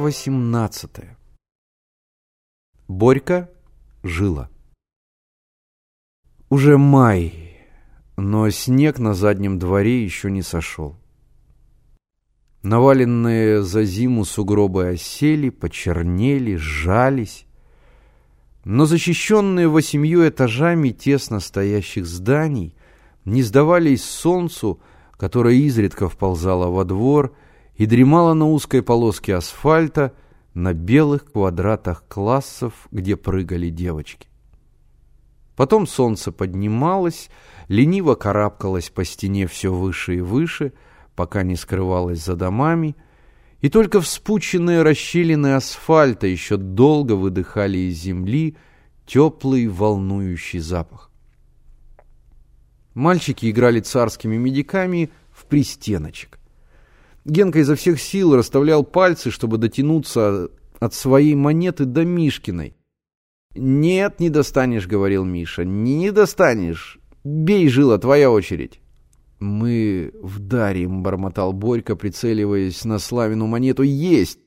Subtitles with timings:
[0.00, 0.90] Глава 18
[2.88, 3.50] Борька
[4.02, 4.48] жила.
[6.48, 7.58] Уже май,
[8.16, 10.96] но снег на заднем дворе еще не сошел.
[12.62, 17.44] Наваленные за зиму сугробы осели, почернели, сжались.
[18.64, 22.74] Но защищенные восемью этажами тесно стоящих зданий
[23.26, 24.80] не сдавались солнцу,
[25.18, 27.34] которое изредка вползало во двор
[27.80, 30.12] и дремало на узкой полоске асфальта
[30.52, 34.28] на белых квадратах классов, где прыгали девочки.
[35.56, 37.30] Потом солнце поднималось,
[37.68, 40.74] лениво карабкалось по стене все выше и выше,
[41.16, 42.96] пока не скрывалось за домами,
[43.62, 48.58] и только вспученные расщелины асфальта еще долго выдыхали из земли
[49.06, 51.10] теплый волнующий запах.
[52.92, 56.39] Мальчики играли царскими медиками в пристеночек.
[57.24, 62.76] Генка изо всех сил расставлял пальцы, чтобы дотянуться от своей монеты до Мишкиной.
[63.54, 66.98] «Нет, не достанешь»,— говорил Миша,— «не достанешь.
[67.24, 68.80] Бей, жила, твоя очередь».
[69.40, 73.82] «Мы вдарим»,— бормотал Борька, прицеливаясь на Славину монету.
[73.82, 74.38] «Есть!»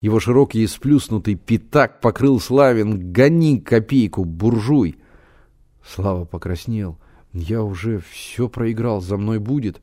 [0.00, 3.12] Его широкий и сплюснутый пятак покрыл Славин.
[3.12, 4.96] «Гони копейку, буржуй!»
[5.86, 6.98] Слава покраснел.
[7.32, 9.80] «Я уже все проиграл, за мной будет».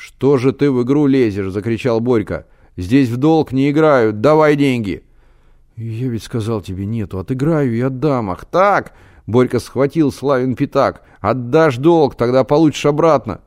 [0.00, 2.44] «Что же ты в игру лезешь?»— закричал Борька.
[2.76, 5.02] «Здесь в долг не играют, давай деньги!»
[5.74, 8.30] «Я ведь сказал тебе нету, отыграю и отдам.
[8.30, 8.92] Ах так!»
[9.26, 11.02] Борька схватил Славин пятак.
[11.20, 13.40] «Отдашь долг, тогда получишь обратно».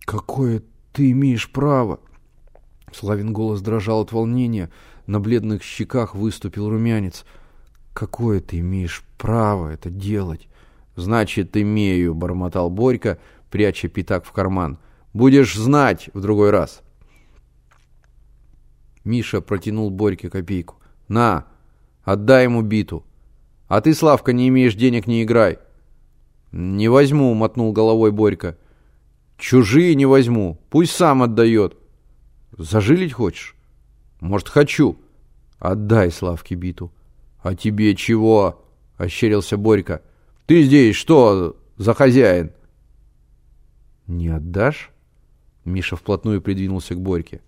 [0.00, 2.00] «Какое ты имеешь право?»
[2.92, 4.70] Славин голос дрожал от волнения.
[5.06, 7.24] На бледных щеках выступил румянец.
[7.94, 10.48] «Какое ты имеешь право это делать?»
[10.96, 13.16] «Значит, имею»,— бормотал Борька,
[13.50, 14.78] пряча пятак в карман.
[15.12, 16.82] «Будешь знать в другой раз».
[19.04, 20.76] Миша протянул Борьке копейку.
[21.08, 21.46] «На,
[22.02, 23.04] отдай ему биту.
[23.68, 25.58] А ты, Славка, не имеешь денег, не играй».
[26.52, 28.56] «Не возьму»,— мотнул головой Борька.
[29.38, 31.76] Чужие не возьму, пусть сам отдает.
[32.56, 33.54] Зажилить хочешь?
[34.20, 34.98] Может, хочу.
[35.60, 36.92] Отдай Славке биту.
[37.40, 38.64] А тебе чего?
[38.96, 40.02] Ощерился Борька.
[40.46, 42.50] Ты здесь что за хозяин?
[44.08, 44.90] Не отдашь?
[45.68, 47.40] Миша вплотную придвинулся к Борьке.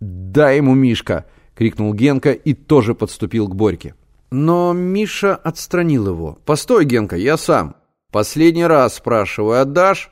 [0.00, 3.94] «Дай ему, Мишка!»— крикнул Генка и тоже подступил к Борьке.
[4.30, 6.38] Но Миша отстранил его.
[6.44, 7.76] «Постой, Генка, я сам.
[8.10, 10.10] Последний раз спрашиваю, отдашь?»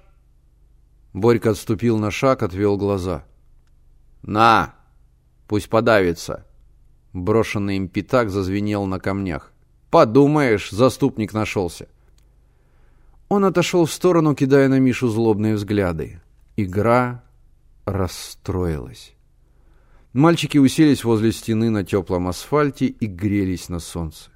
[1.12, 3.24] Борька отступил на шаг, отвел глаза.
[4.22, 4.74] «На!
[5.46, 6.46] Пусть подавится!»
[7.12, 9.52] Брошенный им пятак зазвенел на камнях.
[9.90, 11.88] «Подумаешь, заступник нашелся!»
[13.28, 16.20] Он отошел в сторону, кидая на Мишу злобные взгляды.
[16.56, 17.22] Игра
[17.84, 19.14] расстроилась.
[20.12, 24.30] Мальчики уселись возле стены на теплом асфальте и грелись на солнце.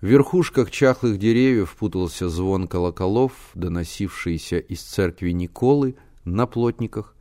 [0.00, 7.14] В верхушках чахлых деревьев путался звон колоколов, доносившийся из церкви Николы на плотниках.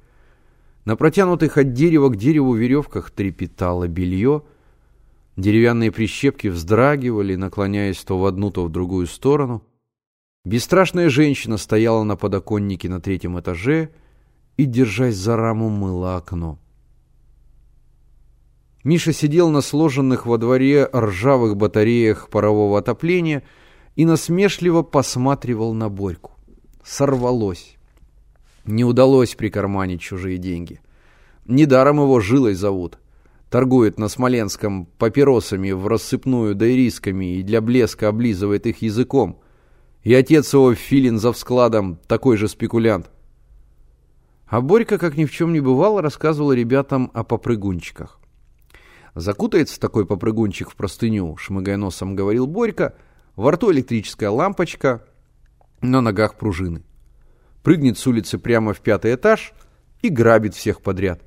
[0.86, 4.44] На протянутых от дерева к дереву веревках трепетало белье.
[5.36, 9.64] Деревянные прищепки вздрагивали, наклоняясь то в одну, то в другую сторону.
[10.46, 13.92] Бесстрашная женщина стояла на подоконнике на третьем этаже
[14.60, 16.60] и, держась за раму, мыла окно.
[18.84, 23.44] Миша сидел на сложенных во дворе ржавых батареях парового отопления
[23.96, 26.34] и насмешливо посматривал на Борьку.
[26.84, 27.78] Сорвалось.
[28.66, 30.82] Не удалось прикарманить чужие деньги.
[31.46, 33.00] Недаром его жилой зовут.
[33.50, 39.40] Торгует на Смоленском папиросами в рассыпную да ирисками и для блеска облизывает их языком.
[40.04, 43.10] И отец его Филин за вскладом такой же спекулянт.
[44.50, 48.20] А Борька, как ни в чем не бывало, рассказывал ребятам о попрыгунчиках.
[49.14, 52.96] Закутается такой попрыгунчик в простыню, шмыгая носом, говорил Борька,
[53.36, 55.06] во рту электрическая лампочка,
[55.82, 56.84] на ногах пружины.
[57.64, 59.54] Прыгнет с улицы прямо в пятый этаж
[60.02, 61.22] и грабит всех подряд.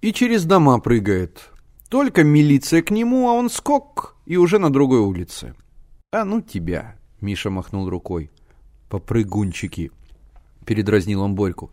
[0.00, 1.50] И через дома прыгает.
[1.90, 5.54] Только милиция к нему, а он скок и уже на другой улице.
[6.10, 8.30] А ну тебя, Миша махнул рукой.
[8.88, 9.92] Попрыгунчики,
[10.64, 11.70] передразнил он Борьку.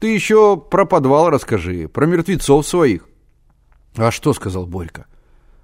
[0.00, 3.06] Ты еще про подвал расскажи, про мертвецов своих.
[3.96, 5.04] «А что?»— сказал Борька.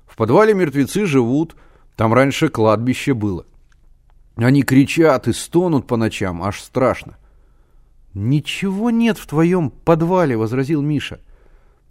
[0.07, 1.57] «В подвале мертвецы живут,
[1.97, 3.47] там раньше кладбище было.
[4.37, 7.17] Они кричат и стонут по ночам, аж страшно».
[8.13, 11.21] «Ничего нет в твоем подвале»,— возразил Миша.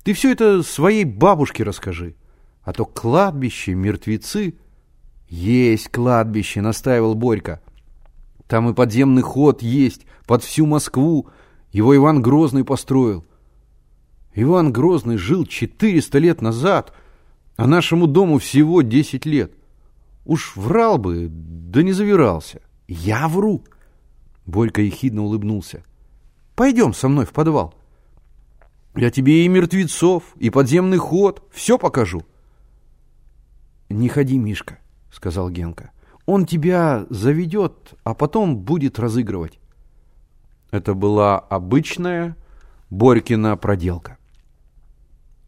[0.04, 2.16] «Ты все это своей бабушке расскажи.
[2.64, 4.56] А то кладбище, мертвецы...»
[5.30, 7.60] «Есть кладбище»,— настаивал Борька.
[8.48, 11.28] «Там и подземный ход есть, под всю Москву.
[11.76, 13.26] Его Иван Грозный построил».
[14.34, 16.94] Иван Грозный жил 400 лет назад,
[17.58, 19.52] а нашему дому всего 10 лет.
[20.24, 22.62] Уж врал бы, да не завирался.
[22.88, 23.62] Я вру.
[24.46, 25.84] Борька ехидно улыбнулся.
[26.56, 27.74] Пойдем со мной в подвал.
[28.96, 32.24] Я тебе и мертвецов, и подземный ход, все покажу.
[33.90, 34.80] Не ходи, Мишка,
[35.12, 35.92] сказал Генка.
[36.26, 39.60] Он тебя заведет, а потом будет разыгрывать.
[40.72, 42.36] Это была обычная
[42.90, 44.18] Борькина проделка.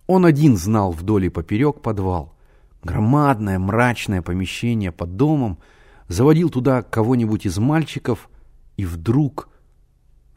[0.08, 2.34] Он один знал вдоль и поперек подвал.
[2.84, 5.60] Громадное мрачное помещение под домом.
[6.08, 8.30] Заводил туда кого-нибудь из мальчиков
[8.78, 9.50] и вдруг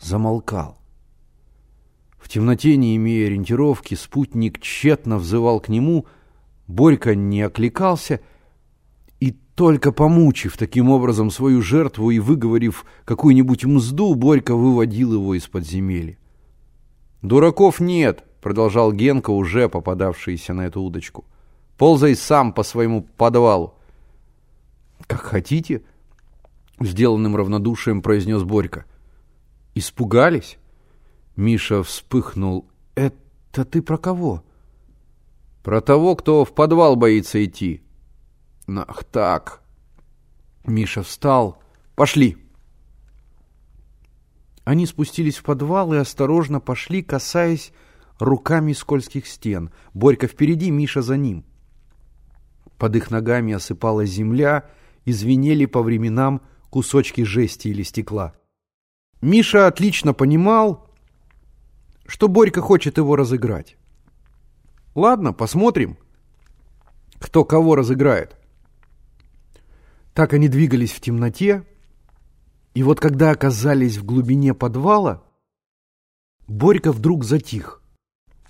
[0.00, 0.78] замолкал.
[2.18, 6.06] В темноте, не имея ориентировки, спутник тщетно взывал к нему.
[6.66, 8.20] Борька не окликался
[9.54, 16.18] только помучив таким образом свою жертву и выговорив какую-нибудь мзду, Борька выводил его из подземелья.
[17.22, 21.24] «Дураков нет!» продолжал Генка, уже попадавшийся на эту удочку.
[21.76, 23.74] Ползай сам по своему подвалу.
[25.06, 25.82] Как хотите,
[26.80, 28.84] сделанным равнодушием произнес Борька.
[29.74, 30.58] Испугались?
[31.36, 32.66] Миша вспыхнул.
[32.94, 34.42] Это ты про кого?
[35.62, 37.82] Про того, кто в подвал боится идти.
[38.78, 39.62] Ах так.
[40.64, 41.62] Миша встал.
[41.94, 42.36] Пошли.
[44.64, 47.72] Они спустились в подвал и осторожно пошли, касаясь
[48.18, 49.70] руками скользких стен.
[49.94, 51.44] Борька впереди, Миша за ним.
[52.78, 54.70] Под их ногами осыпалась земля,
[55.04, 58.34] и звенели по временам кусочки жести или стекла.
[59.20, 60.88] Миша отлично понимал,
[62.06, 63.76] что Борька хочет его разыграть.
[64.94, 65.98] Ладно, посмотрим,
[67.18, 68.36] кто кого разыграет.
[70.20, 71.64] Так они двигались в темноте,
[72.74, 75.22] и вот когда оказались в глубине подвала,
[76.46, 77.82] Борька вдруг затих.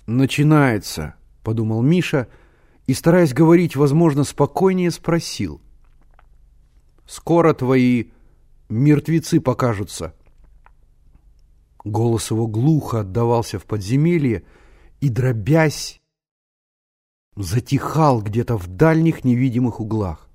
[0.05, 2.27] «Начинается»,— подумал Миша,
[2.87, 5.61] и, стараясь говорить, возможно, спокойнее спросил.
[7.07, 8.07] «Скоро твои
[8.67, 10.13] мертвецы покажутся».
[11.85, 14.43] Голос его глухо отдавался в подземелье
[14.99, 16.01] и, дробясь,
[17.37, 20.27] затихал где-то в дальних невидимых углах.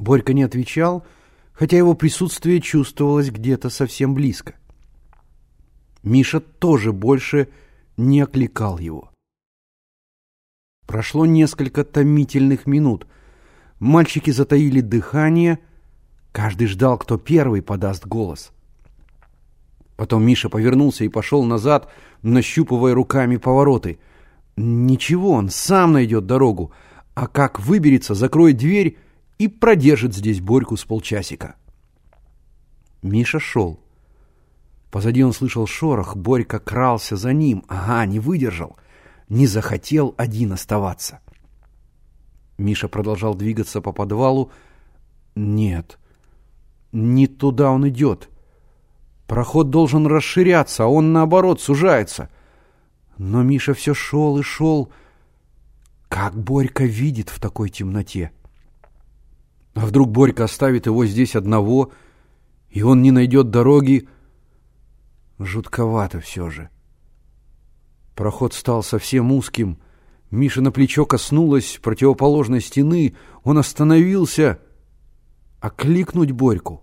[0.00, 1.04] Борька не отвечал,
[1.52, 4.54] хотя его присутствие чувствовалось где-то совсем близко.
[6.02, 7.48] Миша тоже больше
[7.98, 9.10] не окликал его.
[10.86, 13.06] Прошло несколько томительных минут.
[13.78, 15.58] Мальчики затаили дыхание,
[16.32, 18.52] каждый ждал, кто первый подаст голос.
[19.96, 21.92] Потом Миша повернулся и пошел назад,
[22.22, 23.98] нащупывая руками повороты.
[24.56, 26.72] Ничего, он сам найдет дорогу,
[27.12, 28.96] а как выберется, закроет дверь
[29.40, 31.56] и продержит здесь Борьку с полчасика.
[33.00, 33.80] Миша шел.
[34.90, 37.64] Позади он слышал шорох, Борька крался за ним.
[37.66, 38.76] Ага, не выдержал.
[39.30, 41.20] Не захотел один оставаться.
[42.58, 44.52] Миша продолжал двигаться по подвалу.
[45.34, 45.98] Нет,
[46.92, 48.28] не туда он идет.
[49.26, 52.28] Проход должен расширяться, а он, наоборот, сужается.
[53.16, 54.92] Но Миша все шел и шел.
[56.10, 58.32] Как Борька видит в такой темноте?
[59.74, 61.92] А вдруг Борька оставит его здесь одного,
[62.70, 64.08] и он не найдет дороги,
[65.40, 66.68] Жутковато все же.
[68.14, 69.78] Проход стал совсем узким.
[70.30, 73.16] Миша на плечо коснулась противоположной стены.
[73.42, 74.60] Он остановился.
[75.60, 76.82] Окликнуть Борьку?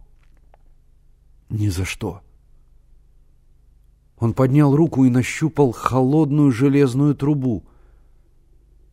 [1.50, 2.22] Ни за что.
[4.18, 7.64] Он поднял руку и нащупал холодную железную трубу.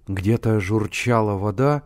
[0.07, 1.85] Где-то журчала вода.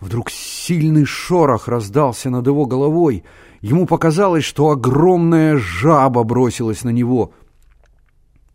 [0.00, 3.24] Вдруг сильный шорох раздался над его головой—
[3.66, 7.32] Ему показалось, что огромная жаба бросилась на него.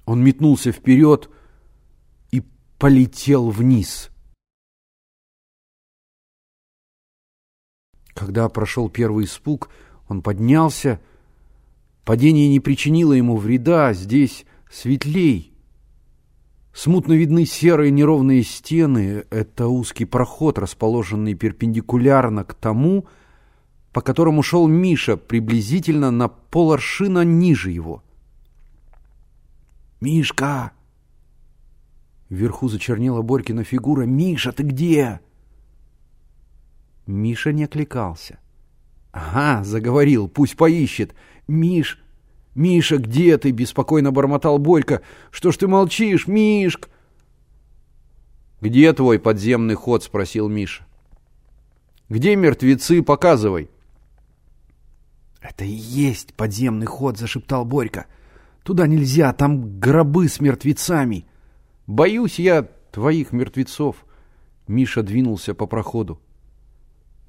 [0.05, 1.29] Он метнулся вперед
[2.31, 2.41] и
[2.77, 4.09] полетел вниз.
[8.13, 9.69] Когда прошел первый испуг,
[10.07, 11.01] он поднялся.
[12.05, 15.50] Падение не причинило ему вреда, здесь светлей.
[16.73, 19.25] Смутно видны серые неровные стены.
[19.29, 23.07] Это узкий проход, расположенный перпендикулярно к тому,
[23.91, 28.03] по которому шел Миша, приблизительно на поларшина ниже его.
[29.99, 30.71] «Мишка!»
[32.29, 34.03] Вверху зачернела Борькина фигура.
[34.03, 35.19] «Миша, ты где?»
[37.05, 38.39] Миша не окликался.
[39.11, 41.13] «Ага, заговорил, пусть поищет.
[41.47, 42.00] Миш,
[42.55, 45.01] Миша, где ты?»— беспокойно бормотал Борька.
[45.29, 46.89] «Что ж ты молчишь, Мишк?»
[48.59, 50.85] «Где твой подземный ход?»— спросил Миша.
[52.09, 53.01] «Где мертвецы?
[53.01, 53.69] Показывай».
[55.41, 58.05] «Это и есть подземный ход»,— зашептал Борька.
[58.63, 61.25] Туда нельзя, там гробы с мертвецами.
[61.87, 64.05] Боюсь я твоих мертвецов.
[64.67, 66.21] Миша двинулся по проходу.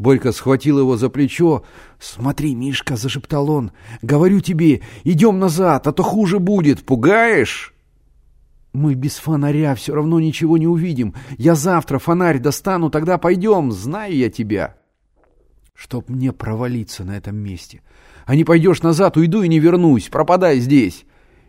[0.02, 1.62] Борька схватил его за плечо.
[2.00, 3.70] «Смотри, Мишка!»— зашептал он.
[4.02, 6.84] «Говорю тебе, идем назад, а то хуже будет.
[6.84, 7.72] Пугаешь?»
[8.72, 11.14] «Мы без фонаря все равно ничего не увидим.
[11.38, 13.70] Я завтра фонарь достану, тогда пойдем.
[13.70, 14.74] Знаю я тебя».
[15.72, 17.80] «Чтоб мне провалиться на этом месте.
[18.26, 20.08] А не пойдешь назад, уйду и не вернусь.
[20.08, 21.04] Пропадай здесь».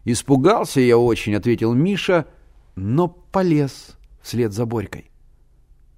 [0.06, 2.28] «Испугался я очень»,— ответил Миша,
[2.76, 5.10] но полез вслед за Борькой.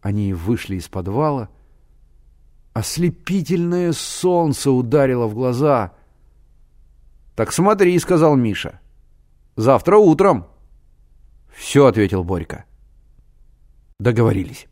[0.01, 1.49] Они вышли из подвала.
[2.75, 5.93] Ослепительное солнце ударило в глаза.
[7.33, 8.81] «Так смотри»,— сказал Миша.
[9.55, 10.47] «Завтра утром».
[11.55, 12.65] «Все»,— ответил Борька.
[13.97, 14.67] Договорились.